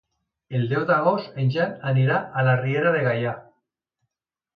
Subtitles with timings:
[0.59, 3.35] El deu d'agost en Jan anirà a la Riera de Gaià.